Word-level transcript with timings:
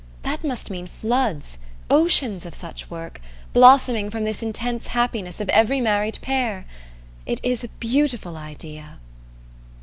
That 0.23 0.43
must 0.43 0.71
mean 0.71 0.87
floods, 0.87 1.59
oceans 1.91 2.43
of 2.43 2.55
such 2.55 2.89
work, 2.89 3.21
blossoming 3.53 4.09
from 4.09 4.23
this 4.23 4.41
intense 4.41 4.87
happiness 4.87 5.39
of 5.39 5.47
every 5.49 5.79
married 5.79 6.17
pair! 6.23 6.65
It 7.27 7.39
is 7.43 7.63
a 7.63 7.67
beautiful 7.79 8.35
idea!" 8.35 8.97